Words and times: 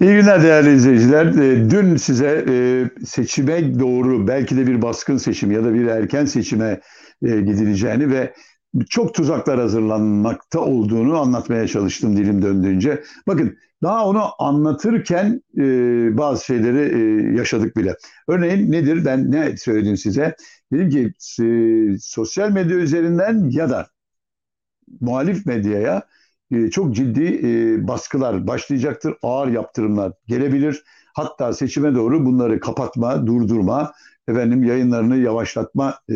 İyi 0.00 0.14
günler 0.14 0.42
değerli 0.42 0.74
izleyiciler. 0.74 1.26
Ee, 1.26 1.70
dün 1.70 1.96
size 1.96 2.44
e, 2.48 2.84
seçime 3.04 3.78
doğru 3.78 4.28
belki 4.28 4.56
de 4.56 4.66
bir 4.66 4.82
baskın 4.82 5.16
seçim 5.16 5.50
ya 5.50 5.64
da 5.64 5.74
bir 5.74 5.86
erken 5.86 6.24
seçime 6.24 6.80
e, 7.22 7.40
gidileceğini 7.40 8.10
ve 8.10 8.32
çok 8.90 9.14
tuzaklar 9.14 9.60
hazırlanmakta 9.60 10.60
olduğunu 10.60 11.18
anlatmaya 11.20 11.68
çalıştım 11.68 12.16
dilim 12.16 12.42
döndüğünce. 12.42 13.02
Bakın 13.26 13.56
daha 13.82 14.06
onu 14.06 14.22
anlatırken 14.38 15.42
e, 15.58 15.62
bazı 16.18 16.44
şeyleri 16.44 17.36
yaşadık 17.36 17.76
bile. 17.76 17.96
Örneğin 18.28 18.72
nedir? 18.72 19.04
Ben 19.04 19.32
ne 19.32 19.56
söyledim 19.56 19.96
size? 19.96 20.36
Dedim 20.72 20.90
ki 20.90 21.12
sosyal 22.00 22.50
medya 22.50 22.76
üzerinden 22.76 23.50
ya 23.50 23.70
da 23.70 23.86
muhalif 25.00 25.46
medyaya 25.46 26.02
e, 26.50 26.70
çok 26.70 26.94
ciddi 26.94 27.24
e, 27.24 27.88
baskılar 27.88 28.46
başlayacaktır. 28.46 29.14
Ağır 29.22 29.48
yaptırımlar 29.48 30.12
gelebilir. 30.26 30.84
Hatta 31.16 31.52
seçime 31.52 31.94
doğru 31.94 32.26
bunları 32.26 32.60
kapatma, 32.60 33.26
durdurma, 33.26 33.92
efendim 34.28 34.64
yayınlarını 34.64 35.16
yavaşlatma 35.16 35.98
e, 36.08 36.14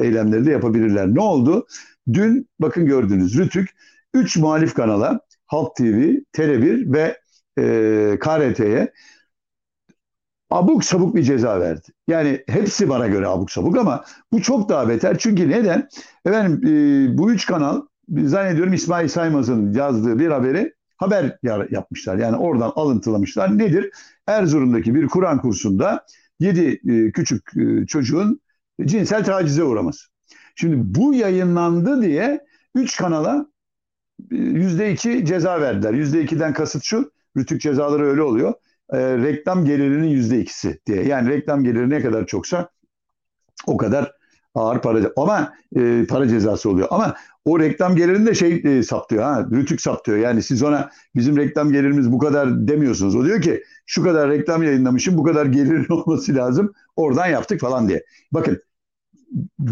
eylemleri 0.00 0.46
de 0.46 0.50
yapabilirler. 0.50 1.14
Ne 1.14 1.20
oldu? 1.20 1.66
Dün 2.12 2.48
bakın 2.58 2.86
gördünüz 2.86 3.38
Rütük 3.38 3.70
3 4.14 4.36
muhalif 4.36 4.74
kanala 4.74 5.20
Halk 5.46 5.76
TV, 5.76 6.14
Tele1 6.32 6.92
ve 6.92 7.20
e, 7.58 8.18
KRT'ye 8.18 8.92
abuk 10.50 10.84
sabuk 10.84 11.14
bir 11.14 11.22
ceza 11.22 11.60
verdi. 11.60 11.88
Yani 12.08 12.44
hepsi 12.48 12.88
bana 12.88 13.06
göre 13.06 13.26
abuk 13.26 13.50
sabuk 13.50 13.78
ama 13.78 14.04
bu 14.32 14.42
çok 14.42 14.68
daha 14.68 14.88
beter. 14.88 15.18
Çünkü 15.18 15.48
neden? 15.48 15.88
Efendim 16.24 16.60
e, 16.66 17.18
bu 17.18 17.32
üç 17.32 17.46
kanal 17.46 17.82
zannediyorum 18.08 18.72
İsmail 18.72 19.08
Saymaz'ın 19.08 19.72
yazdığı 19.72 20.18
bir 20.18 20.28
haberi 20.28 20.74
haber 20.96 21.38
yapmışlar. 21.70 22.18
Yani 22.18 22.36
oradan 22.36 22.72
alıntılamışlar. 22.76 23.58
Nedir? 23.58 23.90
Erzurum'daki 24.26 24.94
bir 24.94 25.08
Kur'an 25.08 25.40
kursunda 25.40 26.06
7 26.40 26.80
e, 26.88 27.12
küçük 27.12 27.56
e, 27.56 27.86
çocuğun 27.86 28.40
cinsel 28.84 29.24
tacize 29.24 29.64
uğraması. 29.64 30.06
Şimdi 30.54 30.76
bu 30.78 31.14
yayınlandı 31.14 32.02
diye 32.02 32.44
3 32.74 32.96
kanala 32.96 33.46
%2 34.30 35.10
e, 35.10 35.24
ceza 35.24 35.60
verdiler. 35.60 35.94
%2'den 35.94 36.52
kasıt 36.52 36.84
şu, 36.84 37.12
rütük 37.36 37.60
cezaları 37.60 38.06
öyle 38.06 38.22
oluyor. 38.22 38.54
E, 38.92 38.98
reklam 38.98 39.64
gelirinin 39.64 40.22
%2'si 40.22 40.78
diye. 40.86 41.04
Yani 41.04 41.28
reklam 41.28 41.64
geliri 41.64 41.90
ne 41.90 42.02
kadar 42.02 42.26
çoksa 42.26 42.70
o 43.66 43.76
kadar 43.76 44.12
ağır 44.54 44.82
para 44.82 45.12
ama 45.16 45.52
e, 45.76 46.06
para 46.08 46.28
cezası 46.28 46.70
oluyor. 46.70 46.88
Ama 46.90 47.14
o 47.44 47.60
reklam 47.60 47.96
gelirini 47.96 48.26
de 48.26 48.34
şey 48.34 48.62
e, 48.64 48.82
saptıyor 48.82 49.22
ha 49.22 49.46
rütük 49.52 49.80
saptıyor. 49.80 50.18
Yani 50.18 50.42
siz 50.42 50.62
ona 50.62 50.90
bizim 51.16 51.36
reklam 51.36 51.72
gelirimiz 51.72 52.12
bu 52.12 52.18
kadar 52.18 52.68
demiyorsunuz. 52.68 53.16
O 53.16 53.24
diyor 53.24 53.42
ki 53.42 53.62
şu 53.86 54.02
kadar 54.02 54.30
reklam 54.30 54.62
yayınlamışım 54.62 55.16
bu 55.18 55.24
kadar 55.24 55.46
gelirin 55.46 55.86
olması 55.92 56.34
lazım. 56.34 56.72
Oradan 56.96 57.26
yaptık 57.26 57.60
falan 57.60 57.88
diye. 57.88 58.04
Bakın 58.32 58.62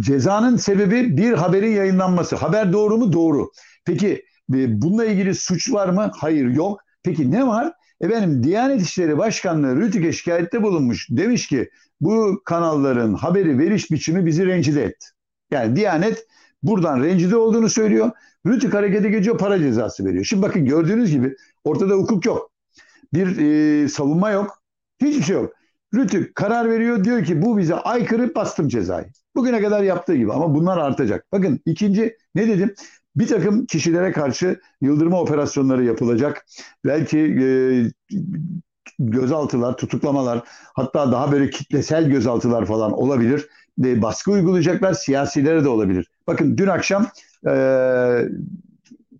cezanın 0.00 0.56
sebebi 0.56 1.16
bir 1.16 1.32
haberin 1.32 1.70
yayınlanması. 1.70 2.36
Haber 2.36 2.72
doğru 2.72 2.98
mu? 2.98 3.12
Doğru. 3.12 3.50
Peki 3.84 4.24
e, 4.54 4.82
bununla 4.82 5.04
ilgili 5.04 5.34
suç 5.34 5.72
var 5.72 5.88
mı? 5.88 6.10
Hayır 6.16 6.46
yok. 6.50 6.80
Peki 7.02 7.30
ne 7.30 7.46
var? 7.46 7.72
Efendim 8.00 8.42
Diyanet 8.42 8.82
İşleri 8.82 9.18
Başkanlığı 9.18 9.76
Rütük'e 9.76 10.12
şikayette 10.12 10.62
bulunmuş. 10.62 11.06
Demiş 11.10 11.46
ki 11.46 11.70
bu 12.00 12.42
kanalların 12.44 13.14
haberi 13.14 13.58
veriş 13.58 13.90
biçimi 13.90 14.26
bizi 14.26 14.46
rencide 14.46 14.84
etti. 14.84 15.06
Yani 15.50 15.76
Diyanet 15.76 16.26
buradan 16.62 17.02
rencide 17.02 17.36
olduğunu 17.36 17.68
söylüyor. 17.68 18.10
Rütük 18.46 18.74
harekete 18.74 19.08
geçiyor 19.10 19.38
para 19.38 19.58
cezası 19.58 20.04
veriyor. 20.04 20.24
Şimdi 20.24 20.42
bakın 20.42 20.64
gördüğünüz 20.64 21.10
gibi 21.10 21.36
ortada 21.64 21.94
hukuk 21.94 22.26
yok. 22.26 22.52
Bir 23.14 23.38
e, 23.38 23.88
savunma 23.88 24.30
yok. 24.30 24.62
Hiçbir 25.00 25.22
şey 25.22 25.36
yok. 25.36 25.52
Rütük 25.94 26.34
karar 26.34 26.70
veriyor 26.70 27.04
diyor 27.04 27.24
ki 27.24 27.42
bu 27.42 27.58
bize 27.58 27.74
aykırı 27.74 28.34
bastım 28.34 28.68
cezayı. 28.68 29.06
Bugüne 29.36 29.62
kadar 29.62 29.82
yaptığı 29.82 30.14
gibi 30.14 30.32
ama 30.32 30.54
bunlar 30.54 30.78
artacak. 30.78 31.26
Bakın 31.32 31.60
ikinci 31.66 32.16
ne 32.34 32.48
dedim? 32.48 32.74
Bir 33.16 33.26
takım 33.26 33.66
kişilere 33.66 34.12
karşı 34.12 34.60
yıldırma 34.80 35.20
operasyonları 35.20 35.84
yapılacak. 35.84 36.46
Belki 36.84 37.18
e, 37.18 37.46
gözaltılar, 38.98 39.76
tutuklamalar 39.76 40.42
hatta 40.74 41.12
daha 41.12 41.32
böyle 41.32 41.50
kitlesel 41.50 42.08
gözaltılar 42.10 42.66
falan 42.66 42.92
olabilir. 42.92 43.48
E, 43.84 44.02
baskı 44.02 44.30
uygulayacaklar 44.30 44.94
siyasilere 44.94 45.64
de 45.64 45.68
olabilir. 45.68 46.10
Bakın 46.26 46.58
dün 46.58 46.66
akşam 46.66 47.06
e, 47.48 47.52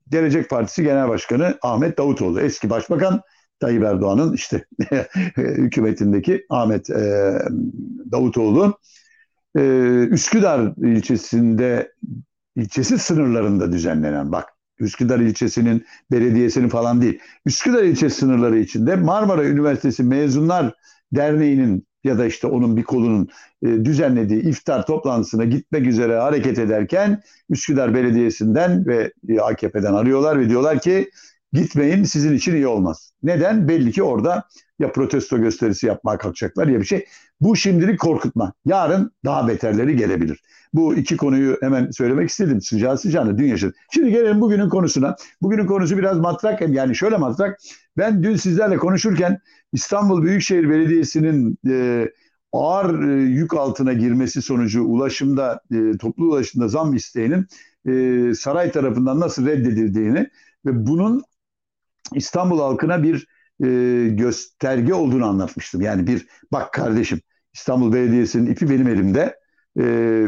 Gelecek 0.09 0.51
Partisi 0.51 0.83
Genel 0.83 1.09
Başkanı 1.09 1.59
Ahmet 1.63 1.99
Davutoğlu, 1.99 2.41
eski 2.41 2.71
başbakan 2.71 3.21
Tayyip 3.61 3.83
Erdoğan'ın 3.83 4.33
işte 4.33 4.65
hükümetindeki 5.37 6.47
Ahmet 6.51 6.91
e, 6.91 7.39
Davutoğlu 8.13 8.79
e, 9.57 9.61
Üsküdar 10.11 10.73
ilçesinde 10.87 11.93
ilçesi 12.57 12.99
sınırlarında 12.99 13.73
düzenlenen 13.73 14.33
bak 14.33 14.49
Üsküdar 14.79 15.21
ilçesinin 15.21 15.87
belediyesinin 16.11 16.69
falan 16.69 17.03
değil. 17.03 17.19
Üsküdar 17.47 17.83
ilçesi 17.83 18.17
sınırları 18.17 18.59
içinde 18.59 18.97
Marmara 18.97 19.45
Üniversitesi 19.45 20.03
Mezunlar 20.03 20.75
Derneği'nin 21.13 21.87
ya 22.05 22.19
da 22.19 22.27
işte 22.27 22.47
onun 22.47 22.77
bir 22.77 22.83
kolunun 22.83 23.29
e, 23.63 23.67
düzenlediği 23.67 24.43
iftar 24.43 24.87
toplantısına 24.87 25.45
gitmek 25.45 25.87
üzere 25.87 26.19
hareket 26.19 26.59
ederken 26.59 27.23
Üsküdar 27.51 27.95
Belediyesi'nden 27.95 28.87
ve 28.87 29.13
e, 29.29 29.41
AKP'den 29.41 29.95
arıyorlar 29.95 30.41
ve 30.41 30.49
diyorlar 30.49 30.81
ki 30.81 31.11
gitmeyin 31.53 32.05
sizin 32.05 32.33
için 32.33 32.55
iyi 32.55 32.67
olmaz. 32.67 33.13
Neden? 33.23 33.69
Belli 33.69 33.93
ki 33.93 34.03
orada 34.03 34.49
ya 34.79 34.93
protesto 34.93 35.39
gösterisi 35.39 35.87
yapmaya 35.87 36.19
kalkacaklar 36.19 36.67
ya 36.67 36.81
bir 36.81 36.85
şey. 36.85 37.07
Bu 37.43 37.57
şimdilik 37.57 38.01
korkutma. 38.01 38.53
Yarın 38.65 39.13
daha 39.25 39.49
beterleri 39.49 39.97
gelebilir. 39.97 40.43
Bu 40.75 40.95
iki 40.95 41.17
konuyu 41.17 41.59
hemen 41.61 41.91
söylemek 41.91 42.31
istedim. 42.31 42.61
Sıcağı 42.61 42.99
sıcağına 42.99 43.39
dün 43.39 43.47
yaşadık. 43.47 43.77
Şimdi 43.91 44.11
gelelim 44.11 44.41
bugünün 44.41 44.69
konusuna. 44.69 45.17
Bugünün 45.43 45.67
konusu 45.67 45.99
biraz 45.99 46.19
matrak. 46.19 46.61
Yani 46.69 46.97
şöyle 46.97 47.17
matrak. 47.17 47.61
Ben 47.97 48.23
dün 48.23 48.37
sizlerle 48.37 48.77
konuşurken 48.77 49.39
İstanbul 49.73 50.23
Büyükşehir 50.23 50.71
Belediyesi'nin 50.71 51.59
e, 51.69 52.09
ağır 52.53 53.09
e, 53.09 53.23
yük 53.23 53.55
altına 53.55 53.93
girmesi 53.93 54.43
sonucu 54.43 54.85
ulaşımda, 54.85 55.61
e, 55.73 55.99
toplu 55.99 56.25
ulaşımda 56.25 56.69
zam 56.69 56.95
isteğinin 56.95 57.47
e, 57.89 58.35
saray 58.35 58.73
tarafından 58.73 59.21
nasıl 59.21 59.47
reddedildiğini 59.47 60.31
ve 60.67 60.87
bunun 60.87 61.23
İstanbul 62.15 62.59
halkına 62.59 63.03
bir 63.03 63.27
e, 63.65 64.09
gösterge 64.09 64.95
olduğunu 64.95 65.27
anlatmıştım. 65.27 65.81
Yani 65.81 66.07
bir 66.07 66.27
bak 66.53 66.73
kardeşim 66.73 67.21
İstanbul 67.55 67.93
Belediyesi'nin 67.93 68.51
ipi 68.51 68.71
benim 68.71 68.89
elimde. 68.89 69.43
E, 69.79 69.83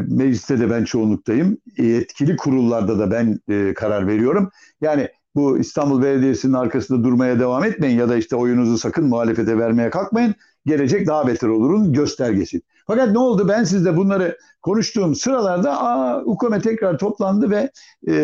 mecliste 0.07 0.59
de 0.59 0.69
ben 0.69 0.83
çoğunluktayım. 0.83 1.57
Yetkili 1.77 2.35
kurullarda 2.35 2.99
da 2.99 3.11
ben 3.11 3.39
e, 3.49 3.73
karar 3.73 4.07
veriyorum. 4.07 4.49
Yani 4.81 5.09
bu 5.35 5.57
İstanbul 5.57 6.01
Belediyesi'nin 6.01 6.53
arkasında 6.53 7.03
durmaya 7.03 7.39
devam 7.39 7.63
etmeyin 7.63 7.97
ya 7.99 8.09
da 8.09 8.15
işte 8.15 8.35
oyunuzu 8.35 8.77
sakın 8.77 9.07
muhalefete 9.07 9.57
vermeye 9.57 9.89
kalkmayın. 9.89 10.35
Gelecek 10.65 11.07
daha 11.07 11.27
beter 11.27 11.47
olurun 11.47 11.93
göstergesi. 11.93 12.61
Fakat 12.87 13.11
ne 13.11 13.19
oldu? 13.19 13.47
Ben 13.47 13.63
sizle 13.63 13.97
bunları 13.97 14.37
konuştuğum 14.61 15.15
sıralarda 15.15 15.81
aa, 15.81 16.23
UKOME 16.25 16.61
tekrar 16.61 16.97
toplandı 16.97 17.49
ve 17.49 17.71
e, 18.07 18.15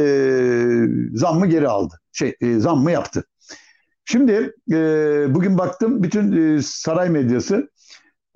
zammı 1.13 1.47
geri 1.47 1.67
aldı. 1.67 1.99
Şey, 2.11 2.35
e, 2.41 2.59
zammı 2.59 2.91
yaptı. 2.91 3.25
Şimdi 4.05 4.53
e, 4.71 4.77
bugün 5.29 5.57
baktım 5.57 6.03
bütün 6.03 6.55
e, 6.57 6.61
saray 6.61 7.09
medyası 7.09 7.69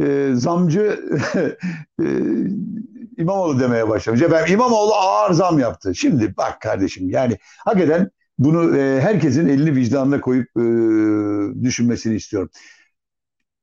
e, 0.01 0.31
zamcı 0.33 0.99
e, 2.01 2.05
İmamoğlu 3.17 3.59
demeye 3.59 3.89
başlamış. 3.89 4.21
Efendim 4.21 4.53
İmamoğlu 4.53 4.93
ağır 4.93 5.31
zam 5.31 5.59
yaptı. 5.59 5.95
Şimdi 5.95 6.37
bak 6.37 6.61
kardeşim 6.61 7.09
yani 7.09 7.37
hakikaten 7.65 8.09
bunu 8.39 8.77
e, 8.77 9.01
herkesin 9.01 9.47
elini 9.47 9.75
vicdanına 9.75 10.21
koyup 10.21 10.47
e, 10.57 10.61
düşünmesini 11.63 12.15
istiyorum. 12.15 12.49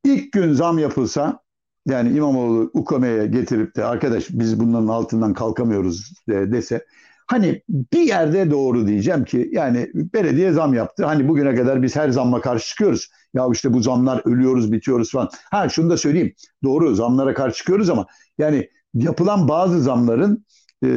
İlk 0.04 0.32
gün 0.32 0.52
zam 0.52 0.78
yapılsa 0.78 1.40
yani 1.86 2.16
İmamoğlu 2.16 2.70
UKM'ye 2.74 3.26
getirip 3.26 3.76
de 3.76 3.84
arkadaş 3.84 4.26
biz 4.30 4.60
bunların 4.60 4.88
altından 4.88 5.34
kalkamıyoruz 5.34 6.12
de, 6.28 6.52
dese 6.52 6.86
Hani 7.32 7.62
bir 7.68 8.00
yerde 8.00 8.50
doğru 8.50 8.86
diyeceğim 8.86 9.24
ki 9.24 9.48
yani 9.52 9.90
belediye 9.94 10.52
zam 10.52 10.74
yaptı. 10.74 11.04
Hani 11.04 11.28
bugüne 11.28 11.54
kadar 11.54 11.82
biz 11.82 11.96
her 11.96 12.08
zamma 12.08 12.40
karşı 12.40 12.68
çıkıyoruz. 12.68 13.08
Ya 13.34 13.46
işte 13.52 13.72
bu 13.72 13.80
zamlar 13.80 14.22
ölüyoruz, 14.24 14.72
bitiyoruz 14.72 15.12
falan. 15.12 15.30
Ha 15.50 15.68
şunu 15.68 15.90
da 15.90 15.96
söyleyeyim. 15.96 16.34
Doğru 16.64 16.94
zamlara 16.94 17.34
karşı 17.34 17.56
çıkıyoruz 17.56 17.90
ama 17.90 18.06
yani 18.38 18.68
yapılan 18.94 19.48
bazı 19.48 19.80
zamların 19.82 20.44
e, 20.84 20.88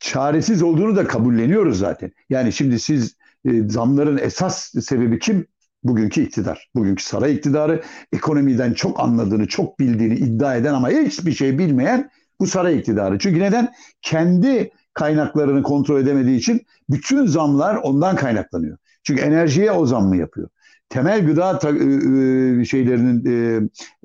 çaresiz 0.00 0.62
olduğunu 0.62 0.96
da 0.96 1.06
kabulleniyoruz 1.06 1.78
zaten. 1.78 2.10
Yani 2.30 2.52
şimdi 2.52 2.80
siz 2.80 3.16
e, 3.44 3.68
zamların 3.68 4.18
esas 4.18 4.72
sebebi 4.84 5.18
kim? 5.18 5.46
Bugünkü 5.82 6.22
iktidar. 6.22 6.70
Bugünkü 6.74 7.02
saray 7.04 7.34
iktidarı 7.34 7.82
ekonomiden 8.12 8.72
çok 8.72 9.00
anladığını, 9.00 9.46
çok 9.46 9.78
bildiğini 9.80 10.14
iddia 10.14 10.56
eden 10.56 10.74
ama 10.74 10.90
hiçbir 10.90 11.32
şey 11.32 11.58
bilmeyen 11.58 12.10
Bu 12.40 12.46
saray 12.46 12.78
iktidarı. 12.78 13.18
Çünkü 13.18 13.40
neden? 13.40 13.72
Kendi 14.02 14.70
kaynaklarını 14.98 15.62
kontrol 15.62 16.00
edemediği 16.00 16.38
için 16.38 16.66
bütün 16.90 17.26
zamlar 17.26 17.76
ondan 17.76 18.16
kaynaklanıyor. 18.16 18.78
Çünkü 19.02 19.22
enerjiye 19.22 19.72
o 19.72 19.86
zammı 19.86 20.16
yapıyor. 20.16 20.48
Temel 20.88 21.26
gıda 21.26 21.58
ta, 21.58 21.68
e, 21.68 22.64
şeylerinin 22.64 23.24
e, 23.26 23.60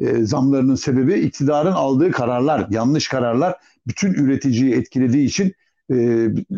e, 0.06 0.26
zamlarının 0.26 0.76
sebebi 0.76 1.14
iktidarın 1.14 1.72
aldığı 1.72 2.12
kararlar, 2.12 2.68
yanlış 2.70 3.08
kararlar 3.08 3.56
bütün 3.88 4.14
üreticiyi 4.14 4.74
etkilediği 4.74 5.28
için 5.28 5.54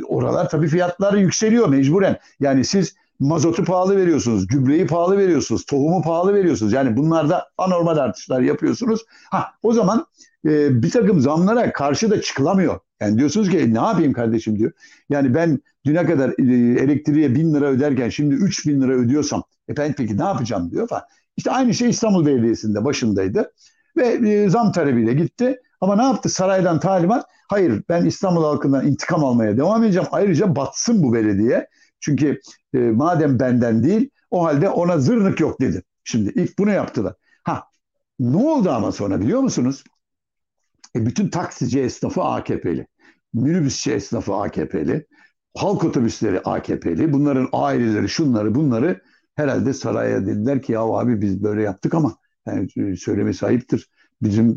oralar 0.07 0.49
tabii 0.49 0.67
fiyatları 0.67 1.19
yükseliyor 1.19 1.67
mecburen. 1.69 2.17
Yani 2.39 2.65
siz 2.65 2.95
mazotu 3.19 3.63
pahalı 3.63 3.97
veriyorsunuz, 3.97 4.47
gübreyi 4.47 4.87
pahalı 4.87 5.17
veriyorsunuz, 5.17 5.65
tohumu 5.65 6.01
pahalı 6.01 6.33
veriyorsunuz. 6.33 6.73
Yani 6.73 6.97
bunlarda 6.97 7.49
anormal 7.57 7.97
artışlar 7.97 8.41
yapıyorsunuz. 8.41 9.01
Ha 9.31 9.51
o 9.63 9.73
zaman 9.73 10.05
e, 10.45 10.83
bir 10.83 10.91
takım 10.91 11.19
zamlara 11.19 11.73
karşı 11.73 12.11
da 12.11 12.21
çıkılamıyor. 12.21 12.79
Yani 13.01 13.17
diyorsunuz 13.17 13.49
ki 13.49 13.59
e, 13.59 13.73
ne 13.73 13.77
yapayım 13.77 14.13
kardeşim 14.13 14.59
diyor. 14.59 14.71
Yani 15.09 15.33
ben 15.33 15.59
düne 15.85 16.05
kadar 16.05 16.29
e, 16.29 16.43
elektriğe 16.83 17.35
bin 17.35 17.53
lira 17.53 17.65
öderken 17.65 18.09
şimdi 18.09 18.35
üç 18.35 18.67
bin 18.67 18.81
lira 18.81 18.91
ödüyorsam 18.93 19.43
e 19.67 19.73
peki 19.73 20.17
ne 20.17 20.23
yapacağım 20.23 20.71
diyor 20.71 20.87
falan. 20.87 21.03
İşte 21.37 21.51
aynı 21.51 21.73
şey 21.73 21.89
İstanbul 21.89 22.25
Belediyesi'nde 22.25 22.85
başındaydı. 22.85 23.51
Ve 23.97 24.07
e, 24.07 24.49
zam 24.49 24.71
talebiyle 24.71 25.13
gitti. 25.13 25.61
Ama 25.81 25.95
ne 25.95 26.03
yaptı? 26.03 26.29
Saraydan 26.29 26.79
talimat. 26.79 27.25
Hayır 27.49 27.83
ben 27.89 28.05
İstanbul 28.05 28.43
halkından 28.43 28.87
intikam 28.87 29.25
almaya 29.25 29.57
devam 29.57 29.83
edeceğim. 29.83 30.07
Ayrıca 30.11 30.55
batsın 30.55 31.03
bu 31.03 31.13
belediye. 31.13 31.67
Çünkü 31.99 32.39
e, 32.73 32.77
madem 32.77 33.39
benden 33.39 33.83
değil 33.83 34.09
o 34.31 34.45
halde 34.45 34.69
ona 34.69 34.97
zırnık 34.99 35.39
yok 35.39 35.61
dedi. 35.61 35.83
Şimdi 36.03 36.31
ilk 36.35 36.59
bunu 36.59 36.71
yaptılar. 36.71 37.13
Ha 37.43 37.63
ne 38.19 38.37
oldu 38.37 38.69
ama 38.69 38.91
sonra 38.91 39.21
biliyor 39.21 39.39
musunuz? 39.39 39.83
E, 40.95 41.05
bütün 41.05 41.29
taksici 41.29 41.79
esnafı 41.79 42.23
AKP'li. 42.23 42.87
Minibüsçi 43.33 43.93
esnafı 43.93 44.35
AKP'li. 44.35 45.05
Halk 45.57 45.83
otobüsleri 45.83 46.39
AKP'li. 46.39 47.13
Bunların 47.13 47.49
aileleri 47.53 48.09
şunları 48.09 48.55
bunları 48.55 49.01
herhalde 49.35 49.73
saraya 49.73 50.25
dediler 50.25 50.61
ki 50.61 50.71
ya 50.71 50.81
abi 50.81 51.21
biz 51.21 51.43
böyle 51.43 51.61
yaptık 51.61 51.93
ama 51.93 52.15
yani 52.45 52.67
e, 52.77 52.95
söyleme 52.95 53.33
sahiptir. 53.33 53.89
Bizim 54.21 54.49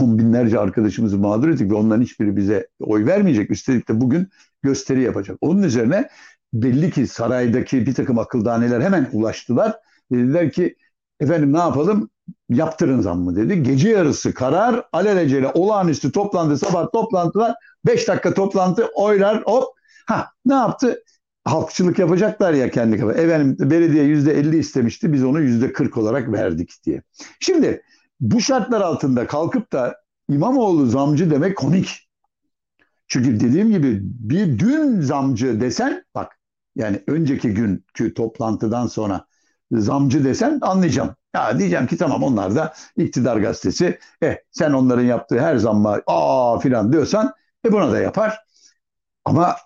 on 0.00 0.18
binlerce 0.18 0.58
arkadaşımızı 0.58 1.18
mağdur 1.18 1.48
ettik 1.48 1.70
ve 1.70 1.74
onların 1.74 2.02
hiçbiri 2.02 2.36
bize 2.36 2.68
oy 2.80 3.06
vermeyecek. 3.06 3.50
Üstelik 3.50 3.88
de 3.88 4.00
bugün 4.00 4.28
gösteri 4.62 5.02
yapacak. 5.02 5.38
Onun 5.40 5.62
üzerine 5.62 6.08
belli 6.52 6.90
ki 6.90 7.06
saraydaki 7.06 7.86
bir 7.86 7.94
takım 7.94 8.18
akıldaneler 8.18 8.80
hemen 8.80 9.08
ulaştılar. 9.12 9.76
Dediler 10.12 10.52
ki 10.52 10.76
efendim 11.20 11.52
ne 11.52 11.58
yapalım 11.58 12.10
yaptırın 12.48 13.00
zammı 13.00 13.36
dedi. 13.36 13.62
Gece 13.62 13.88
yarısı 13.88 14.34
karar 14.34 14.88
alelacele 14.92 15.48
olağanüstü 15.54 16.12
toplantı 16.12 16.58
sabah 16.58 16.92
toplantılar 16.92 17.54
5 17.86 18.08
dakika 18.08 18.34
toplantı 18.34 18.86
oylar 18.94 19.42
hop 19.44 19.64
ha 20.06 20.28
ne 20.46 20.54
yaptı? 20.54 21.02
Halkçılık 21.44 21.98
yapacaklar 21.98 22.52
ya 22.52 22.70
kendi 22.70 22.98
kafa. 22.98 23.12
Efendim 23.12 23.70
belediye 23.70 24.04
yüzde 24.04 24.38
elli 24.38 24.58
istemişti 24.58 25.12
biz 25.12 25.24
onu 25.24 25.40
yüzde 25.40 25.72
kırk 25.72 25.96
olarak 25.96 26.32
verdik 26.32 26.70
diye. 26.84 27.02
Şimdi 27.40 27.82
bu 28.20 28.40
şartlar 28.40 28.80
altında 28.80 29.26
kalkıp 29.26 29.72
da 29.72 29.96
İmamoğlu 30.28 30.86
zamcı 30.86 31.30
demek 31.30 31.56
komik. 31.56 32.08
Çünkü 33.08 33.40
dediğim 33.40 33.70
gibi 33.70 34.00
bir 34.02 34.58
dün 34.58 35.00
zamcı 35.00 35.60
desen 35.60 36.04
bak 36.14 36.38
yani 36.76 37.02
önceki 37.06 37.48
günkü 37.54 38.14
toplantıdan 38.14 38.86
sonra 38.86 39.26
zamcı 39.72 40.24
desen 40.24 40.58
anlayacağım. 40.62 41.14
Ya 41.36 41.58
diyeceğim 41.58 41.86
ki 41.86 41.96
tamam 41.96 42.22
onlar 42.22 42.54
da 42.54 42.72
iktidar 42.96 43.36
gazetesi. 43.36 43.98
Eh 44.22 44.36
sen 44.50 44.72
onların 44.72 45.02
yaptığı 45.04 45.40
her 45.40 45.56
zamma 45.56 46.00
aa 46.06 46.58
filan 46.58 46.92
diyorsan 46.92 47.34
e 47.66 47.72
buna 47.72 47.92
da 47.92 47.98
yapar. 48.00 48.38
Ama 49.24 49.56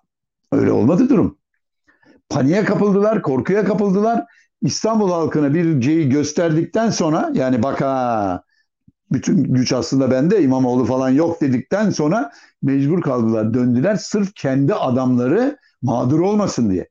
öyle 0.53 0.73
olmadı 0.73 1.09
durum. 1.09 1.39
Paniğe 2.29 2.65
kapıldılar, 2.65 3.23
korkuya 3.23 3.65
kapıldılar. 3.65 4.25
İstanbul 4.63 5.11
halkına 5.13 5.55
bir 5.55 5.83
şeyi 5.83 6.09
gösterdikten 6.09 6.91
sonra 6.91 7.31
yani 7.35 7.63
bak 7.63 7.81
ha 7.81 8.43
bütün 9.13 9.45
güç 9.45 9.73
aslında 9.73 10.11
bende 10.11 10.43
İmamoğlu 10.43 10.85
falan 10.85 11.11
yok 11.11 11.41
dedikten 11.41 11.91
sonra 11.91 12.33
mecbur 12.63 13.03
kaldılar 13.03 13.55
döndüler 13.55 13.97
sırf 13.97 14.35
kendi 14.35 14.75
adamları 14.75 15.59
mağdur 15.83 16.21
olmasın 16.21 16.71
diye. 16.71 16.89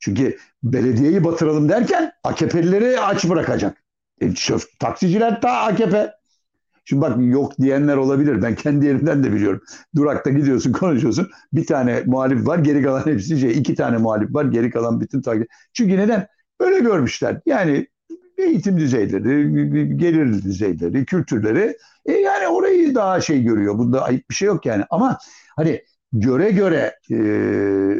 Çünkü 0.00 0.38
belediyeyi 0.62 1.24
batıralım 1.24 1.68
derken 1.68 2.12
AKP'lileri 2.24 3.00
aç 3.00 3.30
bırakacak. 3.30 3.81
E, 4.22 4.34
şöf, 4.34 4.78
taksiciler 4.78 5.40
ta 5.40 5.50
AKP. 5.50 6.10
Şimdi 6.84 7.02
bak 7.02 7.16
yok 7.20 7.58
diyenler 7.58 7.96
olabilir. 7.96 8.42
Ben 8.42 8.54
kendi 8.54 8.86
yerimden 8.86 9.24
de 9.24 9.32
biliyorum. 9.32 9.60
Durakta 9.96 10.30
gidiyorsun 10.30 10.72
konuşuyorsun. 10.82 11.30
Bir 11.52 11.66
tane 11.66 12.02
muhalif 12.06 12.46
var 12.46 12.58
geri 12.58 12.82
kalan 12.82 13.06
hepsi 13.06 13.38
şey. 13.40 13.58
iki 13.58 13.74
tane 13.74 13.96
muhalif 13.98 14.34
var 14.34 14.44
geri 14.44 14.70
kalan 14.70 15.00
bütün 15.00 15.22
takip. 15.22 15.48
Çünkü 15.72 15.96
neden? 15.96 16.26
Öyle 16.60 16.78
görmüşler. 16.78 17.40
Yani 17.46 17.86
eğitim 18.38 18.76
düzeyleri, 18.78 19.96
gelir 19.96 20.42
düzeyleri, 20.42 21.04
kültürleri. 21.04 21.76
E 22.06 22.12
yani 22.12 22.48
orayı 22.48 22.94
daha 22.94 23.20
şey 23.20 23.42
görüyor. 23.42 23.78
Bunda 23.78 24.02
ayıp 24.04 24.30
bir 24.30 24.34
şey 24.34 24.46
yok 24.46 24.66
yani. 24.66 24.84
Ama 24.90 25.18
hani 25.56 25.82
göre 26.12 26.50
göre 26.50 26.94
e, 27.10 27.16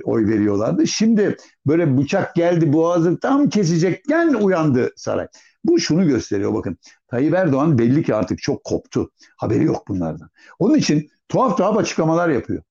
oy 0.04 0.26
veriyorlardı. 0.26 0.86
Şimdi 0.86 1.36
böyle 1.66 1.98
bıçak 1.98 2.34
geldi 2.34 2.72
boğazı 2.72 3.20
tam 3.20 3.48
kesecekken 3.48 4.34
uyandı 4.34 4.92
saray. 4.96 5.26
Bu 5.64 5.80
şunu 5.80 6.06
gösteriyor 6.06 6.54
bakın. 6.54 6.78
Tayyip 7.08 7.34
Erdoğan 7.34 7.78
belli 7.78 8.02
ki 8.02 8.14
artık 8.14 8.38
çok 8.42 8.64
koptu. 8.64 9.10
Haberi 9.36 9.64
yok 9.64 9.88
bunlardan. 9.88 10.30
Onun 10.58 10.74
için 10.74 11.10
tuhaf 11.28 11.56
tuhaf 11.56 11.76
açıklamalar 11.76 12.28
yapıyor. 12.28 12.62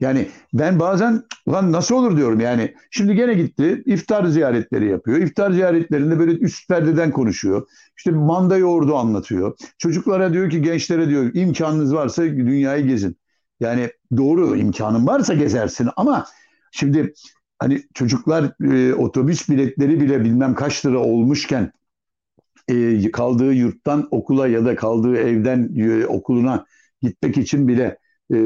Yani 0.00 0.28
ben 0.54 0.80
bazen 0.80 1.22
ulan 1.46 1.72
nasıl 1.72 1.94
olur 1.94 2.16
diyorum 2.16 2.40
yani. 2.40 2.74
Şimdi 2.90 3.14
gene 3.14 3.34
gitti 3.34 3.82
iftar 3.86 4.24
ziyaretleri 4.24 4.88
yapıyor. 4.88 5.18
İftar 5.18 5.50
ziyaretlerinde 5.50 6.18
böyle 6.18 6.32
üst 6.32 6.68
perdeden 6.68 7.10
konuşuyor. 7.10 7.68
İşte 7.96 8.10
manda 8.10 8.56
yoğurdu 8.56 8.96
anlatıyor. 8.96 9.56
Çocuklara 9.78 10.32
diyor 10.32 10.50
ki 10.50 10.62
gençlere 10.62 11.08
diyor 11.08 11.30
imkanınız 11.34 11.94
varsa 11.94 12.22
dünyayı 12.22 12.86
gezin. 12.86 13.16
Yani 13.60 13.90
doğru 14.16 14.56
imkanın 14.56 15.06
varsa 15.06 15.34
gezersin 15.34 15.88
ama 15.96 16.26
şimdi 16.72 17.14
hani 17.58 17.82
çocuklar 17.94 18.72
e, 18.72 18.94
otobüs 18.94 19.48
biletleri 19.48 20.00
bile 20.00 20.24
bilmem 20.24 20.54
kaç 20.54 20.86
lira 20.86 20.98
olmuşken 20.98 21.72
e, 22.68 23.10
kaldığı 23.10 23.52
yurttan 23.52 24.08
okula 24.10 24.48
ya 24.48 24.64
da 24.64 24.76
kaldığı 24.76 25.16
evden 25.16 25.70
e, 25.76 26.06
okuluna 26.06 26.66
gitmek 27.02 27.38
için 27.38 27.68
bile 27.68 27.98
e, 28.34 28.38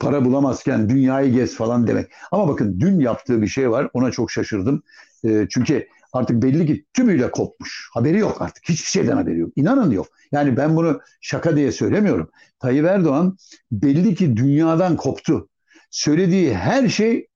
para 0.00 0.24
bulamazken 0.24 0.88
dünyayı 0.88 1.32
gez 1.32 1.54
falan 1.54 1.86
demek. 1.86 2.12
Ama 2.32 2.48
bakın 2.48 2.80
dün 2.80 3.00
yaptığı 3.00 3.42
bir 3.42 3.46
şey 3.46 3.70
var 3.70 3.88
ona 3.92 4.10
çok 4.10 4.30
şaşırdım. 4.30 4.82
E, 5.24 5.46
çünkü 5.50 5.86
artık 6.12 6.42
belli 6.42 6.66
ki 6.66 6.84
tümüyle 6.94 7.30
kopmuş. 7.30 7.88
Haberi 7.92 8.18
yok 8.18 8.42
artık. 8.42 8.68
Hiçbir 8.68 8.90
şeyden 8.90 9.16
haberi 9.16 9.38
yok. 9.38 9.52
İnanın 9.56 9.90
yok. 9.90 10.06
Yani 10.32 10.56
ben 10.56 10.76
bunu 10.76 11.00
şaka 11.20 11.56
diye 11.56 11.72
söylemiyorum. 11.72 12.30
Tayyip 12.58 12.86
Erdoğan 12.86 13.36
belli 13.72 14.14
ki 14.14 14.36
dünyadan 14.36 14.96
koptu. 14.96 15.48
Söylediği 15.90 16.54
her 16.54 16.88
şey 16.88 17.26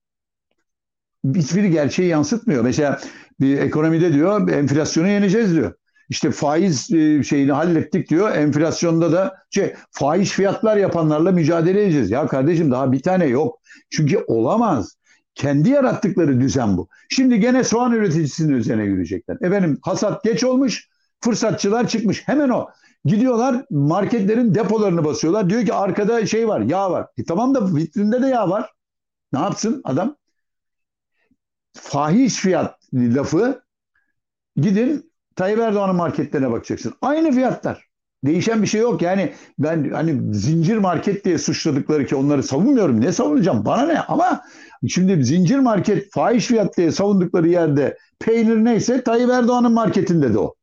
hiçbir 1.35 1.63
gerçeği 1.63 2.09
yansıtmıyor. 2.09 2.63
Mesela 2.63 2.99
bir 3.39 3.57
ekonomide 3.57 4.13
diyor 4.13 4.49
enflasyonu 4.49 5.07
yeneceğiz 5.07 5.55
diyor. 5.55 5.73
İşte 6.09 6.31
faiz 6.31 6.91
e, 6.91 7.23
şeyini 7.23 7.51
hallettik 7.51 8.09
diyor. 8.09 8.35
Enflasyonda 8.35 9.11
da 9.11 9.35
şey 9.49 9.73
faiz 9.91 10.31
fiyatlar 10.31 10.77
yapanlarla 10.77 11.31
mücadele 11.31 11.83
edeceğiz. 11.83 12.11
Ya 12.11 12.27
kardeşim 12.27 12.71
daha 12.71 12.91
bir 12.91 13.01
tane 13.01 13.25
yok. 13.25 13.59
Çünkü 13.89 14.23
olamaz. 14.27 14.97
Kendi 15.35 15.69
yarattıkları 15.69 16.41
düzen 16.41 16.77
bu. 16.77 16.87
Şimdi 17.09 17.39
gene 17.39 17.63
soğan 17.63 17.91
üreticisinin 17.91 18.53
üzerine 18.53 18.83
yürüyecekler. 18.83 19.37
Efendim 19.41 19.79
hasat 19.81 20.23
geç 20.23 20.43
olmuş. 20.43 20.89
Fırsatçılar 21.19 21.87
çıkmış. 21.87 22.27
Hemen 22.27 22.49
o. 22.49 22.67
Gidiyorlar 23.05 23.65
marketlerin 23.69 24.55
depolarını 24.55 25.05
basıyorlar. 25.05 25.49
Diyor 25.49 25.65
ki 25.65 25.73
arkada 25.73 26.25
şey 26.25 26.47
var 26.47 26.61
yağ 26.61 26.91
var. 26.91 27.07
E 27.17 27.23
tamam 27.23 27.55
da 27.55 27.75
vitrinde 27.75 28.21
de 28.21 28.27
yağ 28.27 28.49
var. 28.49 28.71
Ne 29.33 29.39
yapsın 29.39 29.81
adam? 29.83 30.15
Fahiş 31.73 32.35
fiyat 32.35 32.79
lafı 32.93 33.63
gidin 34.55 35.11
Tayyip 35.35 35.59
Erdoğan'ın 35.59 35.95
marketlerine 35.95 36.51
bakacaksın. 36.51 36.93
Aynı 37.01 37.31
fiyatlar. 37.31 37.85
Değişen 38.25 38.61
bir 38.61 38.67
şey 38.67 38.81
yok. 38.81 39.01
Yani 39.01 39.33
ben 39.59 39.89
hani 39.89 40.35
zincir 40.35 40.77
market 40.77 41.25
diye 41.25 41.37
suçladıkları 41.37 42.05
ki 42.05 42.15
onları 42.15 42.43
savunmuyorum. 42.43 43.01
Ne 43.01 43.11
savunacağım? 43.11 43.65
Bana 43.65 43.85
ne? 43.85 43.99
Ama 43.99 44.41
şimdi 44.87 45.23
zincir 45.23 45.59
market 45.59 46.11
fahiş 46.11 46.45
fiyat 46.45 46.77
diye 46.77 46.91
savundukları 46.91 47.47
yerde 47.49 47.97
peynir 48.19 48.65
neyse 48.65 49.03
Tayyip 49.03 49.29
Erdoğan'ın 49.29 49.71
marketinde 49.71 50.33
de 50.33 50.39
o. 50.39 50.53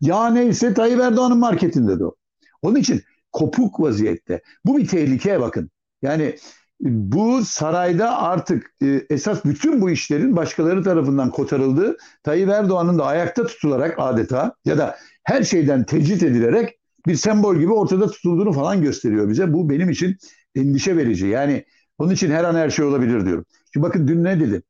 Yağ 0.00 0.30
neyse 0.30 0.74
Tayyip 0.74 1.00
Erdoğan'ın 1.00 1.38
marketinde 1.38 1.98
de 1.98 2.04
o. 2.04 2.14
Onun 2.62 2.76
için 2.76 3.02
kopuk 3.32 3.80
vaziyette. 3.80 4.42
Bu 4.64 4.78
bir 4.78 4.88
tehlike 4.88 5.40
bakın. 5.40 5.70
Yani 6.02 6.36
bu 6.80 7.44
sarayda 7.44 8.18
artık 8.18 8.72
e, 8.82 9.06
esas 9.10 9.44
bütün 9.44 9.80
bu 9.80 9.90
işlerin 9.90 10.36
başkaları 10.36 10.82
tarafından 10.82 11.30
kotarıldığı, 11.30 11.96
Tayyip 12.22 12.48
Erdoğan'ın 12.48 12.98
da 12.98 13.06
ayakta 13.06 13.46
tutularak 13.46 13.94
adeta 13.98 14.54
ya 14.64 14.78
da 14.78 14.96
her 15.24 15.42
şeyden 15.42 15.84
tecrit 15.84 16.22
edilerek 16.22 16.78
bir 17.06 17.14
sembol 17.14 17.56
gibi 17.56 17.72
ortada 17.72 18.10
tutulduğunu 18.10 18.52
falan 18.52 18.82
gösteriyor 18.82 19.28
bize. 19.28 19.52
Bu 19.52 19.70
benim 19.70 19.90
için 19.90 20.16
endişe 20.54 20.96
verici. 20.96 21.26
Yani 21.26 21.64
onun 21.98 22.12
için 22.12 22.30
her 22.30 22.44
an 22.44 22.54
her 22.54 22.70
şey 22.70 22.84
olabilir 22.84 23.24
diyorum. 23.24 23.44
Şimdi 23.72 23.86
bakın 23.86 24.08
dün 24.08 24.24
ne 24.24 24.40
dedi? 24.40 24.62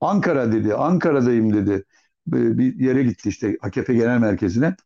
Ankara 0.00 0.52
dedi, 0.52 0.74
Ankara'dayım 0.74 1.52
dedi. 1.52 1.84
Bir 2.26 2.80
yere 2.80 3.02
gitti 3.02 3.28
işte 3.28 3.56
AKP 3.62 3.94
Genel 3.94 4.18
Merkezi'ne. 4.18 4.76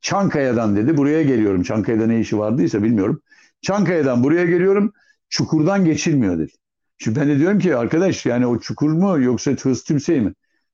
Çankaya'dan 0.00 0.76
dedi 0.76 0.96
buraya 0.96 1.22
geliyorum. 1.22 1.62
Çankaya'da 1.62 2.06
ne 2.06 2.20
işi 2.20 2.38
vardıysa 2.38 2.82
bilmiyorum. 2.82 3.22
Çankaya'dan 3.62 4.24
buraya 4.24 4.44
geliyorum. 4.44 4.92
Çukurdan 5.34 5.84
geçilmiyor 5.84 6.38
dedi. 6.38 6.52
Şimdi 6.98 7.20
ben 7.20 7.28
de 7.28 7.38
diyorum 7.38 7.58
ki 7.58 7.76
arkadaş 7.76 8.26
yani 8.26 8.46
o 8.46 8.58
çukur 8.58 8.90
mu 8.90 9.22
yoksa 9.22 9.50
hız 9.50 9.84
tümseyi 9.84 10.20
mi? 10.20 10.32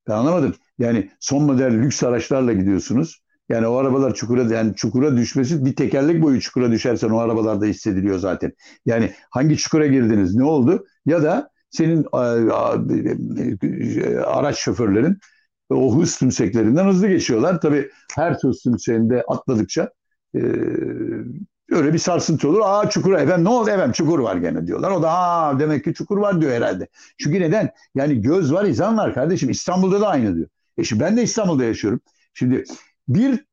Ben 0.09 0.13
anlamadım. 0.13 0.55
Yani 0.79 1.11
son 1.21 1.43
model 1.43 1.73
lüks 1.73 2.03
araçlarla 2.03 2.53
gidiyorsunuz. 2.53 3.23
Yani 3.49 3.67
o 3.67 3.77
arabalar 3.77 4.15
çukura 4.15 4.55
yani 4.55 4.75
çukura 4.75 5.17
düşmesi 5.17 5.65
bir 5.65 5.77
tekerlek 5.77 6.23
boyu 6.23 6.41
çukura 6.41 6.71
düşersen 6.73 7.11
o 7.11 7.19
arabalarda 7.19 7.67
hissediliyor 7.67 8.19
zaten. 8.19 8.53
Yani 8.87 9.13
hangi 9.31 9.57
çukura 9.57 9.87
girdiniz 9.87 10.35
ne 10.35 10.45
oldu? 10.45 10.87
Ya 11.07 11.23
da 11.23 11.51
senin 11.71 12.07
araç 14.25 14.59
şoförlerin 14.59 15.19
o 15.71 16.01
hız 16.03 16.19
tümseklerinden 16.19 16.85
hızlı 16.89 17.09
geçiyorlar. 17.09 17.61
Tabii 17.61 17.91
her 18.15 18.33
hız 18.33 18.63
tümseğinde 18.63 19.25
atladıkça 19.29 19.91
öyle 21.71 21.93
bir 21.93 21.99
sarsıntı 21.99 22.49
olur. 22.49 22.61
Aa 22.65 22.91
çukur 22.91 23.13
efendim 23.13 23.45
ne 23.45 23.49
oldu 23.49 23.71
efendim 23.71 23.93
çukur 23.93 24.19
var 24.19 24.37
gene 24.37 24.67
diyorlar. 24.67 24.91
O 24.91 25.03
da 25.03 25.13
ha 25.13 25.57
demek 25.59 25.85
ki 25.85 25.95
çukur 25.95 26.19
var 26.19 26.41
diyor 26.41 26.53
herhalde. 26.53 26.89
Çünkü 27.19 27.41
neden? 27.41 27.71
Yani 27.95 28.23
göz 28.23 28.53
var 28.53 28.65
izan 28.65 28.97
var 28.97 29.15
kardeşim. 29.15 29.51
İstanbul'da 29.51 30.01
da 30.01 30.09
aynı 30.09 30.37
diyor. 30.37 30.49
E 30.79 30.85
şimdi 30.85 31.03
ben 31.03 31.17
de 31.17 31.23
İstanbul'da 31.23 31.65
yaşıyorum. 31.65 32.01
Şimdi 32.35 32.65
bir 33.09 33.45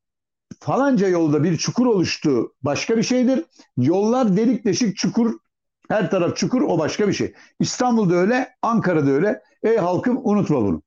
falanca 0.60 1.08
yolda 1.08 1.44
bir 1.44 1.56
çukur 1.56 1.86
oluştu 1.86 2.54
başka 2.62 2.96
bir 2.96 3.02
şeydir. 3.02 3.44
Yollar 3.76 4.36
delik 4.36 4.64
deşik 4.64 4.96
çukur 4.96 5.34
her 5.88 6.10
taraf 6.10 6.36
çukur 6.36 6.62
o 6.62 6.78
başka 6.78 7.08
bir 7.08 7.12
şey. 7.12 7.34
İstanbul'da 7.60 8.14
öyle, 8.14 8.48
Ankara'da 8.62 9.10
öyle. 9.10 9.42
Ey 9.62 9.76
halkım 9.76 10.20
unutma 10.24 10.62
bunu. 10.62 10.82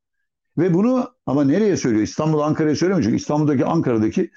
Ve 0.57 0.73
bunu 0.73 1.13
ama 1.25 1.43
nereye 1.43 1.77
söylüyor? 1.77 2.03
İstanbul 2.03 2.39
Ankara'ya 2.39 2.75
söylemiyor. 2.75 3.03
Çünkü 3.03 3.17
İstanbul'daki 3.17 3.65
Ankara'daki 3.65 4.31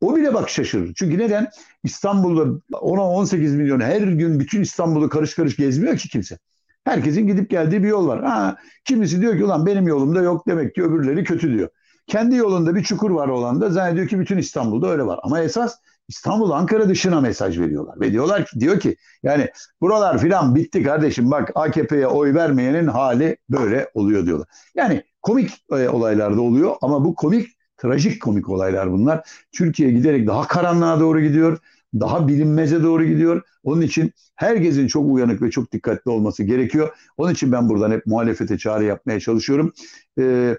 o 0.00 0.16
bile 0.16 0.34
bak 0.34 0.50
şaşırır. 0.50 0.94
Çünkü 0.94 1.18
neden? 1.18 1.48
İstanbul'da 1.84 2.60
10-18 2.72 3.56
milyon 3.56 3.80
her 3.80 4.00
gün 4.00 4.40
bütün 4.40 4.62
İstanbul'u 4.62 5.08
karış 5.08 5.34
karış 5.34 5.56
gezmiyor 5.56 5.96
ki 5.96 6.08
kimse. 6.08 6.38
Herkesin 6.84 7.26
gidip 7.26 7.50
geldiği 7.50 7.82
bir 7.82 7.88
yol 7.88 8.08
var. 8.08 8.24
Ha, 8.24 8.56
kimisi 8.84 9.20
diyor 9.20 9.36
ki 9.36 9.44
ulan 9.44 9.66
benim 9.66 9.88
yolumda 9.88 10.22
yok 10.22 10.48
demek 10.48 10.74
ki 10.74 10.82
öbürleri 10.82 11.24
kötü 11.24 11.54
diyor. 11.54 11.68
Kendi 12.06 12.36
yolunda 12.36 12.74
bir 12.74 12.82
çukur 12.82 13.10
var 13.10 13.28
olan 13.28 13.60
da 13.60 13.70
zannediyor 13.70 14.08
ki 14.08 14.20
bütün 14.20 14.38
İstanbul'da 14.38 14.88
öyle 14.88 15.06
var. 15.06 15.20
Ama 15.22 15.40
esas 15.40 15.74
İstanbul 16.08 16.50
Ankara 16.50 16.88
dışına 16.88 17.20
mesaj 17.20 17.58
veriyorlar. 17.58 18.00
Ve 18.00 18.12
diyorlar 18.12 18.46
ki 18.46 18.60
diyor 18.60 18.80
ki 18.80 18.96
yani 19.22 19.48
buralar 19.80 20.18
filan 20.18 20.54
bitti 20.54 20.82
kardeşim 20.82 21.30
bak 21.30 21.52
AKP'ye 21.54 22.06
oy 22.06 22.34
vermeyenin 22.34 22.86
hali 22.86 23.36
böyle 23.50 23.90
oluyor 23.94 24.26
diyorlar. 24.26 24.48
Yani 24.74 25.02
komik 25.22 25.64
e, 25.72 25.88
olaylar 25.88 26.36
da 26.36 26.40
oluyor 26.40 26.76
ama 26.82 27.04
bu 27.04 27.14
komik 27.14 27.57
trajik 27.78 28.22
komik 28.22 28.48
olaylar 28.48 28.92
bunlar. 28.92 29.28
Türkiye 29.52 29.90
giderek 29.90 30.26
daha 30.26 30.48
karanlığa 30.48 31.00
doğru 31.00 31.20
gidiyor. 31.20 31.58
Daha 31.94 32.28
bilinmeze 32.28 32.82
doğru 32.82 33.04
gidiyor. 33.04 33.42
Onun 33.64 33.80
için 33.80 34.12
herkesin 34.34 34.86
çok 34.86 35.12
uyanık 35.12 35.42
ve 35.42 35.50
çok 35.50 35.72
dikkatli 35.72 36.10
olması 36.10 36.42
gerekiyor. 36.42 36.96
Onun 37.16 37.32
için 37.32 37.52
ben 37.52 37.68
buradan 37.68 37.90
hep 37.90 38.06
muhalefete 38.06 38.58
çağrı 38.58 38.84
yapmaya 38.84 39.20
çalışıyorum. 39.20 39.72
Ee, 40.18 40.56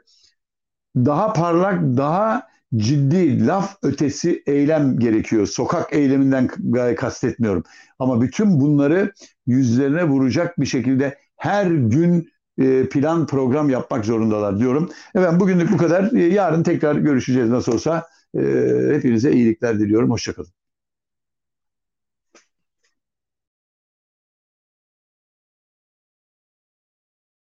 daha 0.96 1.34
parlak, 1.34 1.82
daha 1.98 2.48
ciddi 2.76 3.48
laf 3.48 3.76
ötesi 3.84 4.44
eylem 4.46 5.00
gerekiyor. 5.00 5.48
Sokak 5.48 5.94
eyleminden 5.94 6.50
kastetmiyorum. 6.96 7.64
Ama 8.00 8.22
bütün 8.22 8.60
bunları 8.60 9.14
yüzlerine 9.48 10.04
vuracak 10.04 10.60
bir 10.60 10.66
şekilde 10.66 11.18
her 11.38 11.66
gün 11.66 12.30
plan 12.92 13.28
program 13.28 13.70
yapmak 13.70 14.06
zorundalar 14.06 14.60
diyorum. 14.60 14.90
Evet 15.16 15.40
bugünlük 15.40 15.72
bu 15.72 15.78
kadar. 15.78 16.14
E, 16.14 16.24
yarın 16.24 16.64
tekrar 16.64 16.96
görüşeceğiz 16.96 17.50
nasıl 17.50 17.74
olsa. 17.74 18.08
E, 18.36 18.42
hepinize 18.94 19.32
iyilikler 19.32 19.80
diliyorum. 19.80 20.12
Hoşçakalın. 20.12 20.59